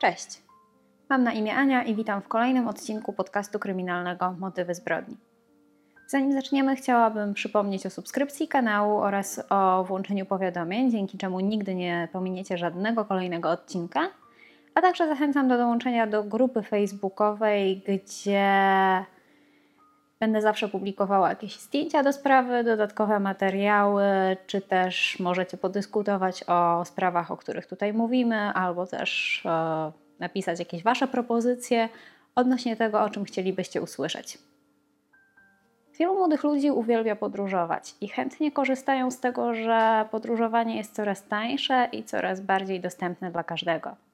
[0.00, 0.42] Cześć.
[1.08, 5.16] Mam na imię Ania i witam w kolejnym odcinku podcastu kryminalnego Motywy zbrodni.
[6.06, 12.08] Zanim zaczniemy, chciałabym przypomnieć o subskrypcji kanału oraz o włączeniu powiadomień, dzięki czemu nigdy nie
[12.12, 14.08] pominiecie żadnego kolejnego odcinka.
[14.74, 18.44] A także zachęcam do dołączenia do grupy facebookowej, gdzie
[20.20, 24.04] Będę zawsze publikowała jakieś zdjęcia do sprawy, dodatkowe materiały,
[24.46, 30.82] czy też możecie podyskutować o sprawach, o których tutaj mówimy, albo też e, napisać jakieś
[30.82, 31.88] Wasze propozycje
[32.34, 34.38] odnośnie tego, o czym chcielibyście usłyszeć.
[35.98, 41.88] Wielu młodych ludzi uwielbia podróżować i chętnie korzystają z tego, że podróżowanie jest coraz tańsze
[41.92, 44.05] i coraz bardziej dostępne dla każdego.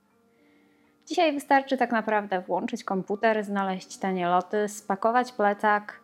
[1.07, 6.01] Dzisiaj wystarczy tak naprawdę włączyć komputer, znaleźć tanie loty, spakować plecak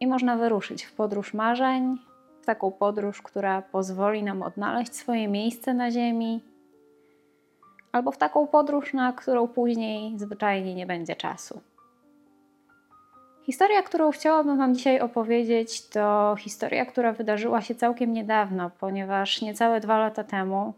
[0.00, 1.98] i można wyruszyć w podróż marzeń,
[2.42, 6.40] w taką podróż, która pozwoli nam odnaleźć swoje miejsce na Ziemi,
[7.92, 11.60] albo w taką podróż, na którą później zwyczajnie nie będzie czasu.
[13.42, 19.80] Historia, którą chciałabym Wam dzisiaj opowiedzieć, to historia, która wydarzyła się całkiem niedawno, ponieważ niecałe
[19.80, 20.72] dwa lata temu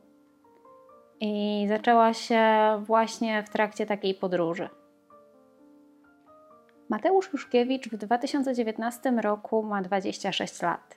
[1.25, 2.43] i zaczęła się
[2.87, 4.69] właśnie w trakcie takiej podróży.
[6.89, 10.97] Mateusz Juszkiewicz w 2019 roku ma 26 lat.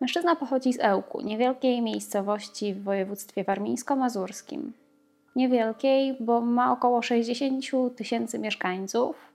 [0.00, 4.72] Mężczyzna pochodzi z Ełku, niewielkiej miejscowości w województwie warmińsko-mazurskim.
[5.36, 7.64] Niewielkiej, bo ma około 60
[7.96, 9.32] tysięcy mieszkańców,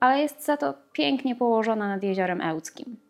[0.00, 3.07] ale jest za to pięknie położona nad jeziorem Ełckim.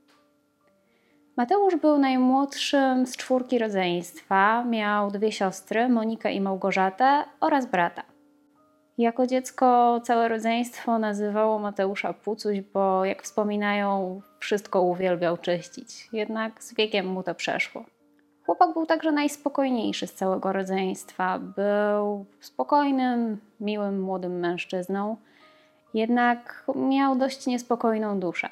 [1.38, 4.64] Mateusz był najmłodszym z czwórki rodzeństwa.
[4.64, 8.02] Miał dwie siostry, Monikę i Małgorzatę oraz brata.
[8.98, 16.08] Jako dziecko całe rodzeństwo nazywało Mateusza Pucuś, bo jak wspominają, wszystko uwielbiał czyścić.
[16.12, 17.84] Jednak z wiekiem mu to przeszło.
[18.46, 21.38] Chłopak był także najspokojniejszy z całego rodzeństwa.
[21.38, 25.16] Był spokojnym, miłym, młodym mężczyzną,
[25.94, 28.48] jednak miał dość niespokojną duszę.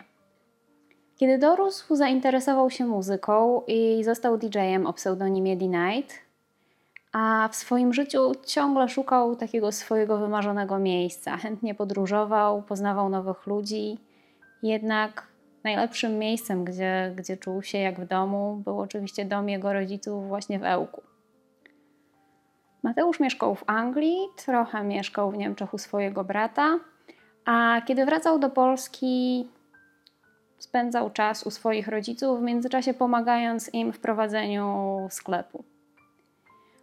[1.17, 6.15] Kiedy dorósł, zainteresował się muzyką i został DJ-em o pseudonimie D-Night,
[7.13, 11.37] a w swoim życiu ciągle szukał takiego swojego wymarzonego miejsca.
[11.37, 13.99] Chętnie podróżował, poznawał nowych ludzi,
[14.63, 15.27] jednak
[15.65, 20.59] najlepszym miejscem, gdzie, gdzie czuł się jak w domu, był oczywiście dom jego rodziców właśnie
[20.59, 21.03] w Ełku.
[22.83, 26.79] Mateusz mieszkał w Anglii, trochę mieszkał w Niemczech u swojego brata,
[27.45, 29.49] a kiedy wracał do Polski,
[30.59, 35.65] spędzał czas u swoich rodziców, w międzyczasie pomagając im w prowadzeniu sklepu.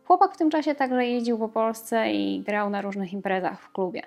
[0.05, 4.01] Chłopak w tym czasie także jeździł po Polsce i grał na różnych imprezach w klubie.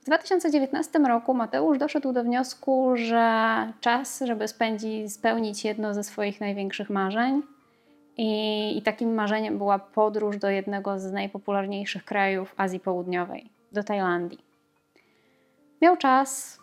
[0.00, 6.40] W 2019 roku Mateusz doszedł do wniosku, że czas, żeby spędzić, spełnić jedno ze swoich
[6.40, 7.42] największych marzeń.
[8.16, 14.44] I, I takim marzeniem była podróż do jednego z najpopularniejszych krajów Azji Południowej, do Tajlandii.
[15.82, 16.59] Miał czas,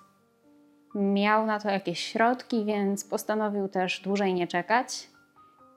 [0.97, 5.09] miał na to jakieś środki, więc postanowił też dłużej nie czekać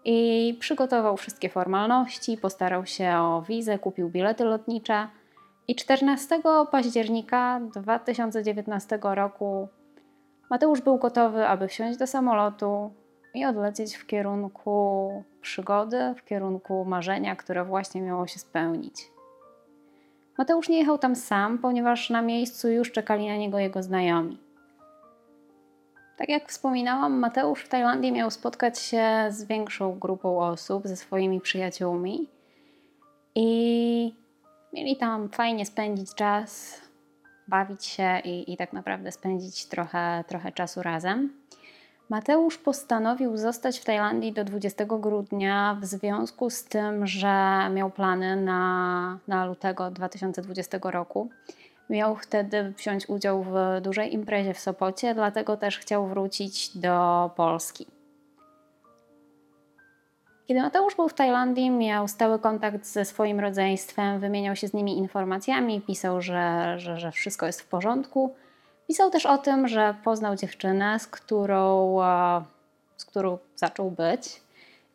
[0.04, 5.08] i przygotował wszystkie formalności, postarał się o wizę, kupił bilety lotnicze
[5.68, 9.68] i 14 października 2019 roku
[10.50, 12.92] Mateusz był gotowy, aby wsiąść do samolotu
[13.34, 19.10] i odlecieć w kierunku przygody, w kierunku marzenia, które właśnie miało się spełnić.
[20.38, 24.38] Mateusz nie jechał tam sam, ponieważ na miejscu już czekali na niego jego znajomi.
[26.20, 31.40] Tak jak wspominałam, Mateusz w Tajlandii miał spotkać się z większą grupą osób, ze swoimi
[31.40, 32.28] przyjaciółmi
[33.34, 34.14] i
[34.72, 36.80] mieli tam fajnie spędzić czas,
[37.48, 41.32] bawić się i, i tak naprawdę spędzić trochę, trochę czasu razem.
[42.08, 48.36] Mateusz postanowił zostać w Tajlandii do 20 grudnia w związku z tym, że miał plany
[48.36, 51.30] na, na lutego 2020 roku.
[51.90, 57.86] Miał wtedy wziąć udział w dużej imprezie w Sopocie, dlatego też chciał wrócić do Polski.
[60.46, 64.98] Kiedy Mateusz był w Tajlandii, miał stały kontakt ze swoim rodzeństwem, wymieniał się z nimi
[64.98, 68.34] informacjami, pisał, że, że, że wszystko jest w porządku.
[68.88, 71.96] Pisał też o tym, że poznał dziewczynę, z którą,
[72.96, 74.42] z którą zaczął być.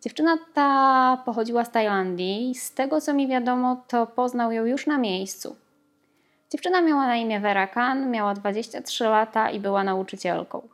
[0.02, 2.56] Dziewczyna ta pochodziła z Tajlandii.
[2.56, 5.56] Z tego co mi wiadomo, to poznał ją już na miejscu.
[6.56, 10.68] Dziewczyna miała na imię Vera Khan, miała 23 lata i była nauczycielką.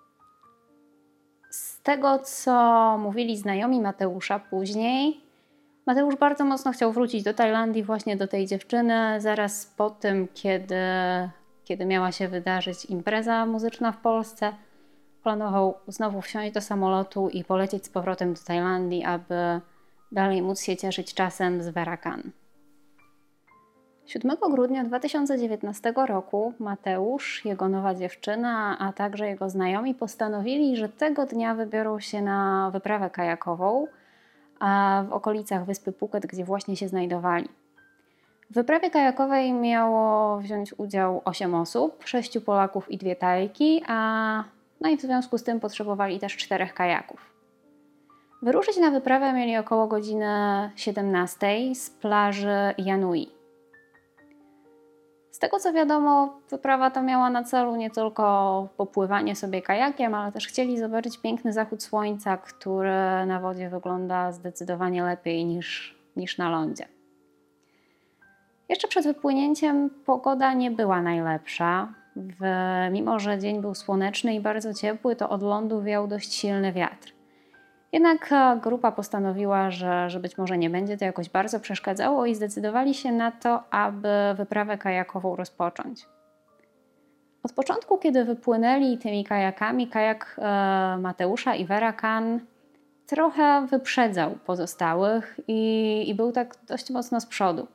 [1.50, 5.22] Z tego, co mówili znajomi Mateusza później,
[5.86, 10.76] Mateusz bardzo mocno chciał wrócić do Tajlandii właśnie do tej dziewczyny zaraz po tym, kiedy,
[11.64, 14.54] kiedy miała się wydarzyć impreza muzyczna w Polsce.
[15.24, 19.62] Planował znowu wsiąść do samolotu i polecieć z powrotem do Tajlandii, aby
[20.12, 22.32] dalej móc się cieszyć czasem z Vera Khan.
[24.12, 31.26] 7 grudnia 2019 roku Mateusz, jego nowa dziewczyna, a także jego znajomi postanowili, że tego
[31.26, 33.88] dnia wybiorą się na wyprawę kajakową
[35.08, 37.50] w okolicach wyspy Phuket, gdzie właśnie się znajdowali.
[38.50, 44.44] W wyprawie kajakowej miało wziąć udział 8 osób, 6 Polaków i dwie Tajki, a
[44.82, 47.34] no i w związku z tym potrzebowali też czterech kajaków.
[48.42, 53.41] Wyruszyć na wyprawę mieli około godziny 17 z plaży Janui.
[55.42, 60.48] Tego co wiadomo, wyprawa ta miała na celu nie tylko popływanie sobie kajakiem, ale też
[60.48, 66.88] chcieli zobaczyć piękny zachód słońca, który na wodzie wygląda zdecydowanie lepiej niż, niż na lądzie.
[68.70, 71.94] Jeszcze przed wypłynięciem pogoda nie była najlepsza.
[72.16, 72.42] W,
[72.92, 77.21] mimo, że dzień był słoneczny i bardzo ciepły, to od lądu wiał dość silny wiatr.
[77.92, 82.36] Jednak e, grupa postanowiła, że, że być może nie będzie to jakoś bardzo przeszkadzało i
[82.36, 86.06] zdecydowali się na to, aby wyprawę kajakową rozpocząć.
[87.44, 92.40] Od początku, kiedy wypłynęli tymi kajakami, kajak e, Mateusza i Vera Kan
[93.08, 97.68] trochę wyprzedzał pozostałych i, i był tak dość mocno z przodu.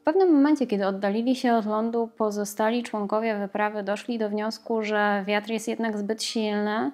[0.00, 5.24] W pewnym momencie, kiedy oddalili się od lądu, pozostali członkowie wyprawy doszli do wniosku, że
[5.26, 6.90] wiatr jest jednak zbyt silny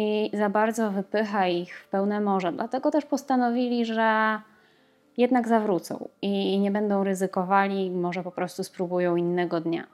[0.00, 2.52] i za bardzo wypycha ich w pełne morze.
[2.52, 4.40] Dlatego też postanowili, że
[5.16, 9.86] jednak zawrócą i nie będą ryzykowali, może po prostu spróbują innego dnia.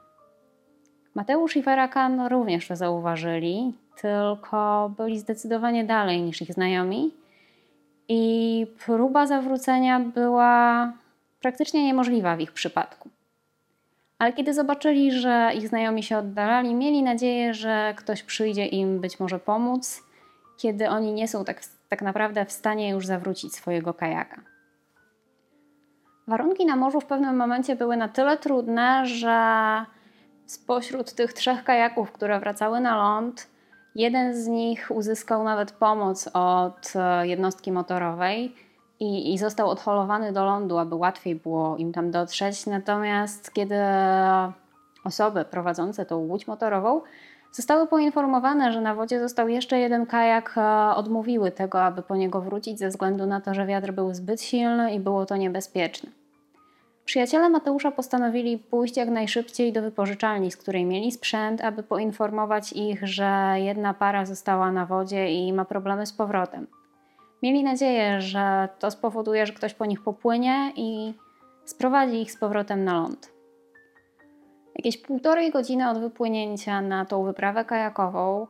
[1.15, 7.15] Mateusz i Ferakan również to zauważyli, tylko byli zdecydowanie dalej niż ich znajomi
[8.09, 10.93] i próba zawrócenia była
[11.41, 13.16] praktycznie niemożliwa w ich przypadku.
[14.19, 19.21] Ale kiedy zobaczyli, że ich znajomi się oddalali, mieli nadzieję, że ktoś przyjdzie im być
[19.21, 20.03] może pomóc,
[20.59, 24.41] kiedy oni nie są tak, tak naprawdę w stanie już zawrócić swojego kajaka.
[26.29, 29.37] Warunki na morzu w pewnym momencie były na tyle trudne, że
[30.47, 33.49] spośród tych trzech kajaków, które wracały na ląd,
[33.95, 36.93] jeden z nich uzyskał nawet pomoc od
[37.23, 38.55] jednostki motorowej
[39.01, 42.67] i, i został odholowany do lądu, aby łatwiej było im tam dotrzeć.
[42.67, 43.75] Natomiast kiedy
[45.05, 47.01] osoby prowadzące tą łódź motorową
[47.53, 52.41] zostały poinformowane, że na wodzie został jeszcze jeden kajak, e, odmówiły tego, aby po niego
[52.41, 56.11] wrócić ze względu na to, że wiatr był zbyt silny i było to niebezpieczne.
[57.05, 63.07] Przyjaciele Mateusza postanowili pójść jak najszybciej do wypożyczalni, z której mieli sprzęt, aby poinformować ich,
[63.07, 66.67] że jedna para została na wodzie i ma problemy z powrotem.
[67.43, 71.15] Mieli nadzieję, że to spowoduje, że ktoś po nich popłynie i
[71.65, 73.33] sprowadzi ich z powrotem na ląd.
[74.75, 78.47] Jakieś półtorej godziny od wypłynięcia na tą wyprawę kajakową,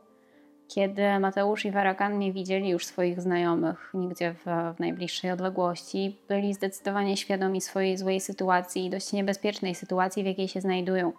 [0.68, 4.44] kiedy Mateusz i Warakan nie widzieli już swoich znajomych nigdzie w,
[4.76, 10.48] w, najbliższej odległości, byli zdecydowanie świadomi swojej złej sytuacji i dość niebezpiecznej sytuacji, w jakiej
[10.48, 11.12] się znajdują.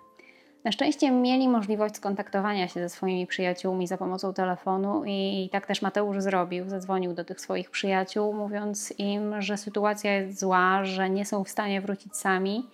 [0.63, 5.81] Na szczęście mieli możliwość skontaktowania się ze swoimi przyjaciółmi za pomocą telefonu i tak też
[5.81, 6.69] Mateusz zrobił.
[6.69, 11.49] Zadzwonił do tych swoich przyjaciół, mówiąc im, że sytuacja jest zła, że nie są w
[11.49, 12.65] stanie wrócić sami,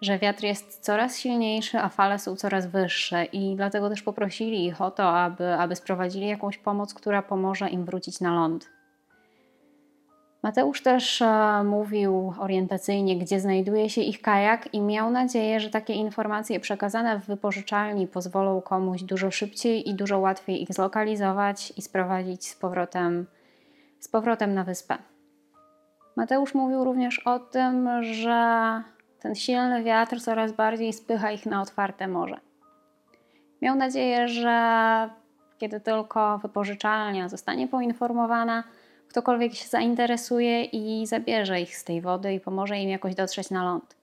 [0.00, 4.80] że wiatr jest coraz silniejszy, a fale są coraz wyższe i dlatego też poprosili ich
[4.80, 8.73] o to, aby, aby sprowadzili jakąś pomoc, która pomoże im wrócić na ląd.
[10.44, 15.92] Mateusz też e, mówił orientacyjnie, gdzie znajduje się ich kajak, i miał nadzieję, że takie
[15.92, 22.48] informacje przekazane w wypożyczalni pozwolą komuś dużo szybciej i dużo łatwiej ich zlokalizować i sprowadzić
[22.48, 23.26] z powrotem,
[24.00, 24.98] z powrotem na wyspę.
[26.16, 28.82] Mateusz mówił również o tym, że
[29.20, 32.40] ten silny wiatr coraz bardziej spycha ich na otwarte morze.
[33.62, 35.10] Miał nadzieję, że
[35.58, 38.64] kiedy tylko wypożyczalnia zostanie poinformowana,
[39.14, 43.64] ktokolwiek się zainteresuje i zabierze ich z tej wody i pomoże im jakoś dotrzeć na
[43.64, 43.96] ląd.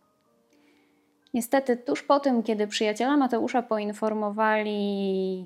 [1.33, 5.45] Niestety, tuż po tym, kiedy przyjaciele Mateusza poinformowali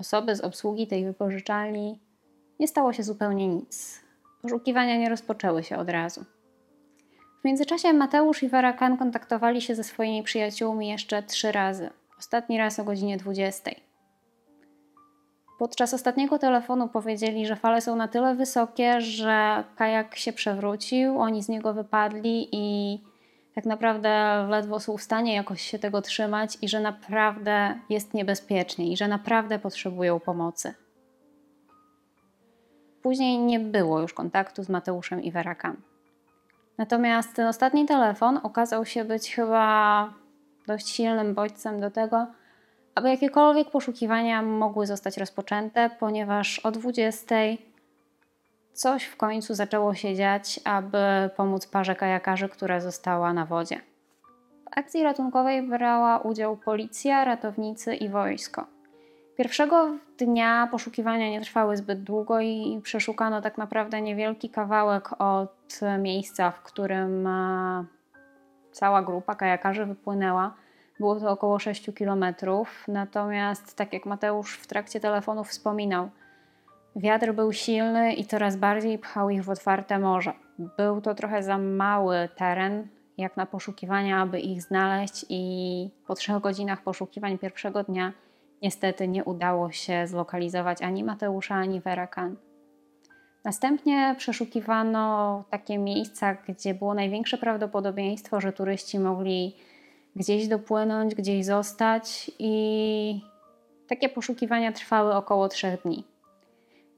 [0.00, 1.98] osoby z obsługi tej wypożyczalni,
[2.60, 4.00] nie stało się zupełnie nic.
[4.42, 6.24] Poszukiwania nie rozpoczęły się od razu.
[7.40, 11.90] W międzyczasie Mateusz i Warakan kontaktowali się ze swoimi przyjaciółmi jeszcze trzy razy.
[12.18, 13.70] Ostatni raz o godzinie 20.
[15.58, 21.42] Podczas ostatniego telefonu powiedzieli, że fale są na tyle wysokie, że kajak się przewrócił, oni
[21.42, 22.98] z niego wypadli i
[23.54, 28.92] tak naprawdę ledwo są w stanie jakoś się tego trzymać i że naprawdę jest niebezpiecznie
[28.92, 30.74] i że naprawdę potrzebują pomocy.
[33.02, 35.76] Później nie było już kontaktu z Mateuszem i Werakan.
[36.78, 40.10] Natomiast ten ostatni telefon okazał się być chyba
[40.66, 42.26] dość silnym bodźcem do tego,
[42.96, 47.34] aby jakiekolwiek poszukiwania mogły zostać rozpoczęte, ponieważ o 20
[48.72, 50.98] coś w końcu zaczęło się dziać, aby
[51.36, 53.80] pomóc parze kajakarzy, która została na wodzie.
[54.64, 58.66] W akcji ratunkowej brała udział policja, ratownicy i wojsko.
[59.36, 66.50] Pierwszego dnia poszukiwania nie trwały zbyt długo i przeszukano tak naprawdę niewielki kawałek od miejsca,
[66.50, 67.84] w którym e,
[68.72, 70.54] cała grupa kajakarzy wypłynęła.
[71.00, 72.84] Było to około 6 kilometrów.
[72.88, 76.10] Natomiast, tak jak Mateusz w trakcie telefonu wspominał,
[76.96, 80.32] wiatr był silny i coraz bardziej pchał ich w otwarte morze.
[80.58, 82.88] Był to trochę za mały teren,
[83.18, 88.12] jak na poszukiwania, aby ich znaleźć, i po trzech godzinach poszukiwań pierwszego dnia
[88.62, 92.36] niestety nie udało się zlokalizować ani Mateusza, ani Werakan.
[93.44, 99.56] Następnie przeszukiwano takie miejsca, gdzie było największe prawdopodobieństwo, że turyści mogli
[100.16, 103.20] gdzieś dopłynąć, gdzieś zostać, i
[103.88, 106.04] takie poszukiwania trwały około trzech dni.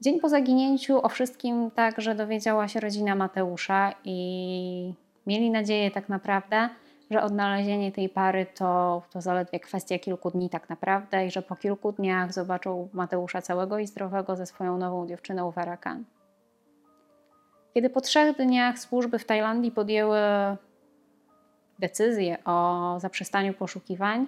[0.01, 4.93] Dzień po zaginięciu o wszystkim także dowiedziała się rodzina Mateusza i
[5.27, 6.69] mieli nadzieję tak naprawdę,
[7.11, 11.55] że odnalezienie tej pary to, to zaledwie kwestia kilku dni tak naprawdę i że po
[11.55, 16.03] kilku dniach zobaczą Mateusza całego i zdrowego ze swoją nową dziewczyną Warakan.
[17.73, 20.17] Kiedy po trzech dniach służby w Tajlandii podjęły
[21.79, 24.27] decyzję o zaprzestaniu poszukiwań,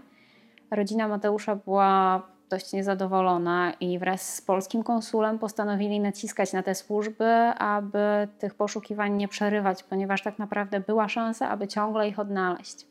[0.71, 7.25] rodzina Mateusza była dość niezadowolona i wraz z polskim konsulem postanowili naciskać na te służby,
[7.57, 12.87] aby tych poszukiwań nie przerywać, ponieważ tak naprawdę była szansa, aby ciągle ich odnaleźć.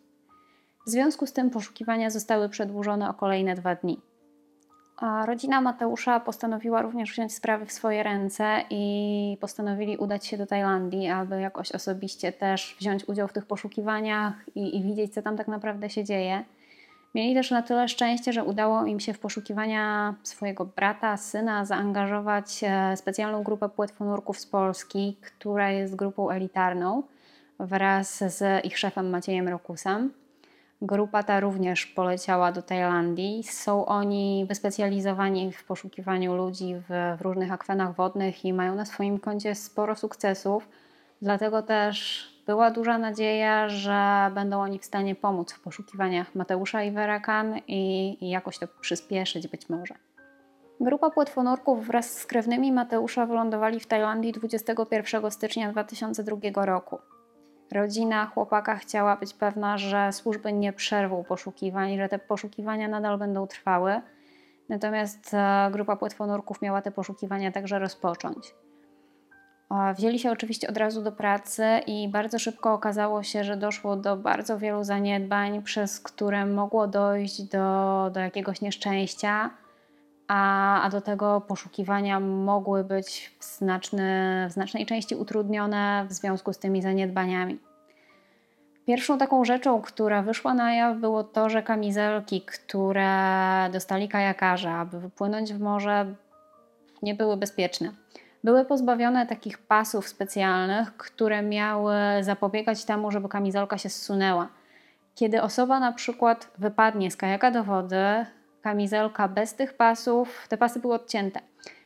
[0.86, 4.00] W związku z tym poszukiwania zostały przedłużone o kolejne dwa dni.
[5.26, 11.08] Rodzina Mateusza postanowiła również wziąć sprawy w swoje ręce i postanowili udać się do Tajlandii,
[11.08, 15.48] aby jakoś osobiście też wziąć udział w tych poszukiwaniach i, i widzieć, co tam tak
[15.48, 16.44] naprawdę się dzieje.
[17.14, 22.60] Mieli też na tyle szczęście, że udało im się w poszukiwania swojego brata, syna zaangażować
[22.62, 27.02] e, specjalną grupę płetwonurków z Polski, która jest grupą elitarną,
[27.58, 30.12] wraz z ich szefem Maciejem Rokusem.
[30.82, 33.42] Grupa ta również poleciała do Tajlandii.
[33.42, 39.18] Są oni wyspecjalizowani w poszukiwaniu ludzi w, w różnych akwenach wodnych i mają na swoim
[39.18, 40.68] koncie sporo sukcesów.
[41.22, 46.90] Dlatego też była duża nadzieja, że będą oni w stanie pomóc w poszukiwaniach Mateusza i
[46.90, 49.94] Werakan i, i jakoś to przyspieszyć być może.
[50.80, 56.98] Grupa płetwonurków wraz z krewnymi Mateusza wylądowali w Tajlandii 21 stycznia 2002 roku.
[57.72, 63.46] Rodzina chłopaka chciała być pewna, że służby nie przerwą poszukiwań, że te poszukiwania nadal będą
[63.46, 64.00] trwały.
[64.68, 68.54] Natomiast e, grupa płetwonurków miała te poszukiwania także rozpocząć.
[69.96, 74.16] Wzięli się oczywiście od razu do pracy i bardzo szybko okazało się, że doszło do
[74.16, 79.50] bardzo wielu zaniedbań, przez które mogło dojść do, do jakiegoś nieszczęścia,
[80.30, 86.52] a, a do tego poszukiwania mogły być w, znaczny, w znacznej części utrudnione w związku
[86.52, 87.58] z tymi zaniedbaniami.
[88.86, 93.08] Pierwszą taką rzeczą, która wyszła na jaw, było to, że kamizelki, które
[93.72, 96.14] dostali kajakarze, aby wypłynąć w morze,
[97.02, 97.92] nie były bezpieczne
[98.44, 104.48] były pozbawione takich pasów specjalnych, które miały zapobiegać temu, żeby kamizelka się zsunęła.
[105.14, 108.26] Kiedy osoba na przykład wypadnie z kajaka do wody,
[108.62, 111.40] kamizelka bez tych pasów, te pasy były odcięte.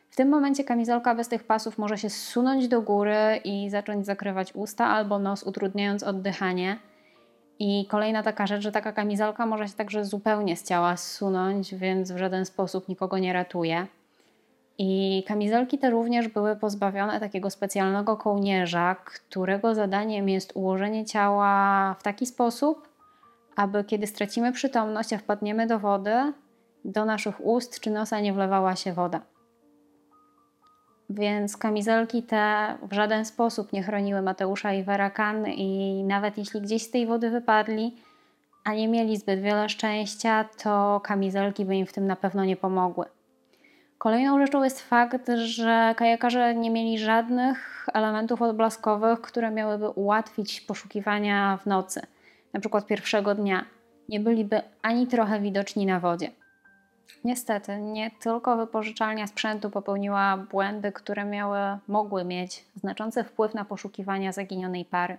[0.09, 4.53] W tym momencie kamizelka bez tych pasów może się zsunąć do góry i zacząć zakrywać
[4.53, 6.79] usta albo nos, utrudniając oddychanie.
[7.59, 12.11] I kolejna taka rzecz, że taka kamizelka może się także zupełnie z ciała zsunąć, więc
[12.11, 13.87] w żaden sposób nikogo nie ratuje.
[14.77, 22.03] I kamizelki te również były pozbawione takiego specjalnego kołnierza, którego zadaniem jest ułożenie ciała w
[22.03, 22.87] taki sposób,
[23.55, 26.33] aby kiedy stracimy przytomność, a wpadniemy do wody,
[26.85, 29.21] do naszych ust czy nosa nie wlewała się woda.
[31.09, 36.83] Więc kamizelki te w żaden sposób nie chroniły Mateusza i Werakan, i nawet jeśli gdzieś
[36.83, 37.97] z tej wody wypadli,
[38.63, 42.55] a nie mieli zbyt wiele szczęścia, to kamizelki by im w tym na pewno nie
[42.55, 43.05] pomogły.
[43.97, 51.57] Kolejną rzeczą jest fakt, że kajakarze nie mieli żadnych elementów odblaskowych, które miałyby ułatwić poszukiwania
[51.57, 52.01] w nocy,
[52.53, 53.65] na przykład pierwszego dnia.
[54.09, 56.31] Nie byliby ani trochę widoczni na wodzie.
[57.23, 61.57] Niestety, nie tylko wypożyczalnia sprzętu popełniła błędy, które miały,
[61.87, 65.17] mogły mieć znaczący wpływ na poszukiwania zaginionej pary.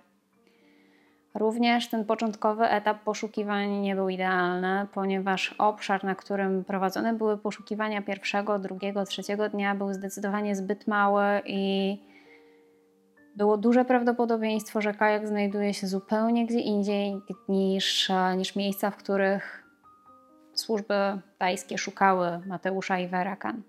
[1.34, 8.02] Również ten początkowy etap poszukiwań nie był idealny, ponieważ obszar, na którym prowadzone były poszukiwania
[8.02, 11.98] pierwszego, drugiego, trzeciego dnia, był zdecydowanie zbyt mały i
[13.36, 19.65] było duże prawdopodobieństwo, że kajak znajduje się zupełnie gdzie indziej niż, niż miejsca, w których
[20.60, 20.94] służby
[21.38, 23.62] tajskie szukały Mateusza i Werakan.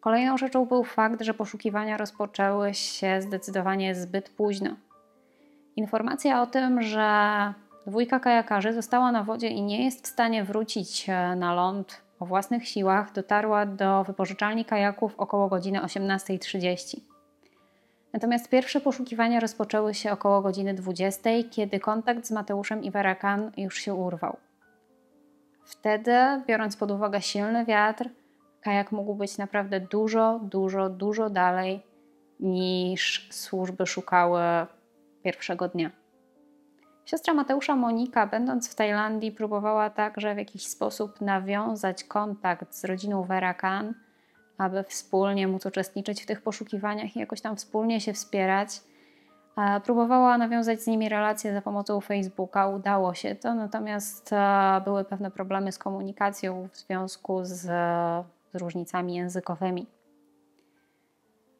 [0.00, 4.70] Kolejną rzeczą był fakt, że poszukiwania rozpoczęły się zdecydowanie zbyt późno.
[5.76, 7.08] Informacja o tym, że
[7.86, 12.68] dwójka kajakarzy została na wodzie i nie jest w stanie wrócić na ląd o własnych
[12.68, 17.00] siłach, dotarła do wypożyczalni kajaków około godziny 18.30.
[18.12, 23.78] Natomiast pierwsze poszukiwania rozpoczęły się około godziny 20, kiedy kontakt z Mateuszem i Werakan już
[23.78, 24.36] się urwał.
[25.66, 26.12] Wtedy,
[26.46, 28.08] biorąc pod uwagę silny wiatr,
[28.60, 31.82] kajak mógł być naprawdę dużo, dużo, dużo dalej
[32.40, 34.40] niż służby szukały
[35.22, 35.90] pierwszego dnia.
[37.04, 43.22] Siostra Mateusza Monika, będąc w Tajlandii, próbowała także w jakiś sposób nawiązać kontakt z rodziną
[43.22, 43.94] Verakan,
[44.58, 48.68] aby wspólnie móc uczestniczyć w tych poszukiwaniach i jakoś tam wspólnie się wspierać.
[49.84, 55.30] Próbowała nawiązać z nimi relacje za pomocą Facebooka, udało się to, natomiast e, były pewne
[55.30, 57.60] problemy z komunikacją w związku z,
[58.52, 59.86] z różnicami językowymi.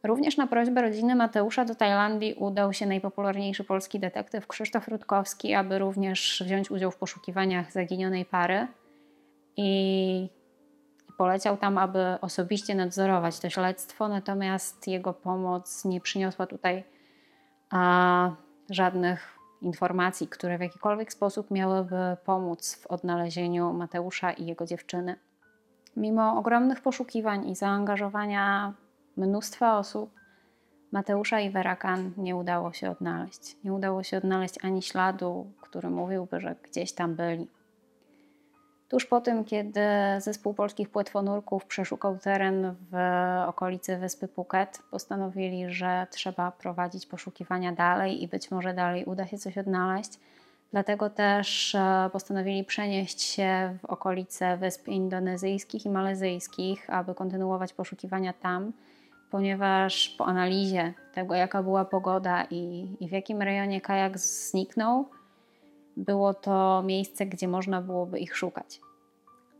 [0.03, 5.79] Również na prośbę rodziny Mateusza do Tajlandii udał się najpopularniejszy polski detektyw Krzysztof Rutkowski, aby
[5.79, 8.67] również wziąć udział w poszukiwaniach zaginionej pary.
[9.57, 10.29] I
[11.19, 16.85] poleciał tam, aby osobiście nadzorować to śledztwo, natomiast jego pomoc nie przyniosła tutaj
[17.71, 18.31] a,
[18.71, 25.17] żadnych informacji, które w jakikolwiek sposób miałyby pomóc w odnalezieniu Mateusza i jego dziewczyny.
[25.97, 28.73] Mimo ogromnych poszukiwań i zaangażowania
[29.17, 30.11] mnóstwa osób,
[30.93, 33.57] Mateusza i Werakan nie udało się odnaleźć.
[33.65, 37.49] Nie udało się odnaleźć ani śladu, który mówiłby, że gdzieś tam byli.
[38.89, 39.81] Tuż po tym, kiedy
[40.19, 42.97] zespół polskich płetwonurków przeszukał teren w
[43.47, 49.39] okolicy wyspy Phuket, postanowili, że trzeba prowadzić poszukiwania dalej i być może dalej uda się
[49.39, 50.11] coś odnaleźć.
[50.73, 58.33] Dlatego też e, postanowili przenieść się w okolice wysp indonezyjskich i malezyjskich, aby kontynuować poszukiwania
[58.33, 58.73] tam
[59.31, 65.09] ponieważ po analizie tego, jaka była pogoda i, i w jakim rejonie kajak zniknął,
[65.97, 68.81] było to miejsce, gdzie można byłoby ich szukać.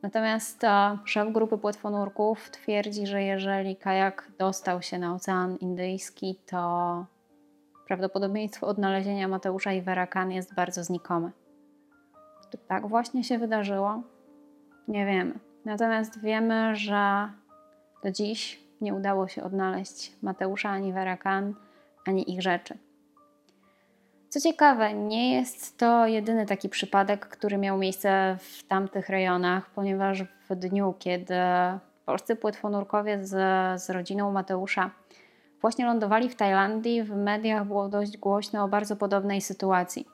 [0.03, 0.63] Natomiast
[1.05, 7.05] szef grupy płetwonurków twierdzi, że jeżeli kajak dostał się na Ocean Indyjski, to
[7.87, 11.31] prawdopodobieństwo odnalezienia Mateusza i Verakan jest bardzo znikome.
[12.51, 14.03] Czy tak właśnie się wydarzyło?
[14.89, 15.39] Nie wiemy.
[15.65, 17.31] Natomiast wiemy, że
[18.05, 21.55] do dziś nie udało się odnaleźć Mateusza ani Verakan,
[22.07, 22.79] ani ich rzeczy.
[24.37, 30.23] Co ciekawe, nie jest to jedyny taki przypadek, który miał miejsce w tamtych rejonach, ponieważ
[30.23, 31.35] w dniu, kiedy
[32.07, 33.31] polscy płetwonurkowie z,
[33.83, 34.91] z rodziną Mateusza
[35.61, 40.07] właśnie lądowali w Tajlandii, w mediach było dość głośno o bardzo podobnej sytuacji.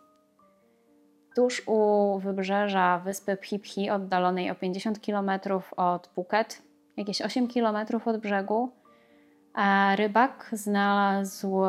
[1.37, 5.31] Tuż u wybrzeża wyspy Phiphi, oddalonej o 50 km
[5.77, 6.63] od Phuket,
[6.97, 8.73] jakieś 8 km od brzegu,
[9.55, 11.63] a rybak znalazł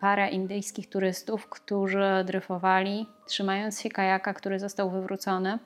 [0.00, 5.58] parę indyjskich turystów, którzy dryfowali, trzymając się kajaka, który został wywrócony.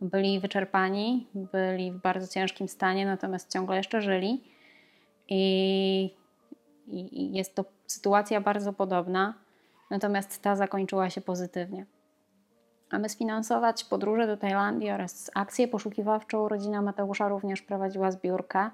[0.00, 4.44] Byli wyczerpani, byli w bardzo ciężkim stanie, natomiast ciągle jeszcze żyli.
[5.28, 6.10] I,
[6.86, 9.34] i jest to sytuacja bardzo podobna,
[9.90, 11.86] natomiast ta zakończyła się pozytywnie.
[12.90, 18.70] Aby sfinansować podróże do Tajlandii oraz akcję poszukiwawczą, rodzina Mateusza również prowadziła zbiórkę,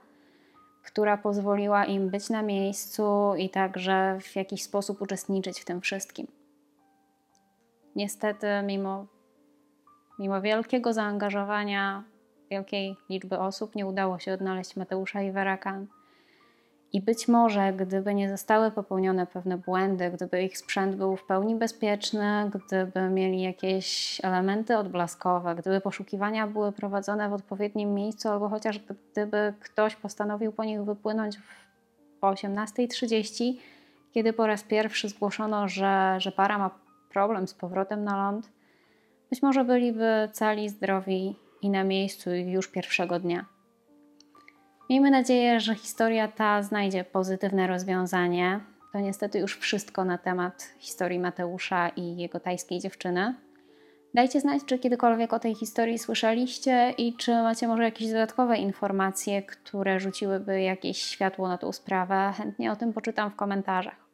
[0.86, 6.26] która pozwoliła im być na miejscu i także w jakiś sposób uczestniczyć w tym wszystkim.
[7.96, 9.06] Niestety, mimo,
[10.18, 12.04] mimo wielkiego zaangażowania,
[12.50, 15.86] wielkiej liczby osób, nie udało się odnaleźć Mateusza i Werakan.
[16.92, 21.54] I być może, gdyby nie zostały popełnione pewne błędy, gdyby ich sprzęt był w pełni
[21.54, 28.80] bezpieczny, gdyby mieli jakieś elementy odblaskowe, gdyby poszukiwania były prowadzone w odpowiednim miejscu, albo chociaż
[29.12, 31.36] gdyby ktoś postanowił po nich wypłynąć
[32.20, 33.54] po 18.30,
[34.12, 36.70] kiedy po raz pierwszy zgłoszono, że, że para ma
[37.10, 38.50] problem z powrotem na ląd,
[39.30, 43.55] być może byliby cali, zdrowi i na miejscu już pierwszego dnia.
[44.90, 48.60] Miejmy nadzieję, że historia ta znajdzie pozytywne rozwiązanie.
[48.92, 53.34] To niestety już wszystko na temat historii Mateusza i jego tajskiej dziewczyny.
[54.14, 59.42] Dajcie znać, czy kiedykolwiek o tej historii słyszeliście i czy macie może jakieś dodatkowe informacje,
[59.42, 62.32] które rzuciłyby jakieś światło na tą sprawę.
[62.36, 64.06] Chętnie o tym poczytam w komentarzach.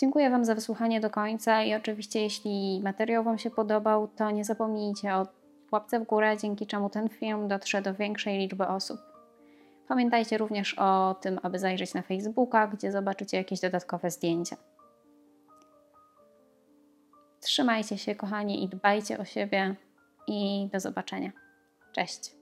[0.00, 4.44] Dziękuję Wam za wysłuchanie do końca i oczywiście, jeśli materiał Wam się podobał, to nie
[4.44, 5.26] zapomnijcie o
[5.72, 9.15] łapce w górę, dzięki czemu ten film dotrze do większej liczby osób.
[9.88, 14.56] Pamiętajcie również o tym, aby zajrzeć na Facebooka, gdzie zobaczycie jakieś dodatkowe zdjęcia.
[17.40, 19.76] Trzymajcie się, kochani, i dbajcie o siebie.
[20.28, 21.32] I do zobaczenia.
[21.92, 22.36] Cześć.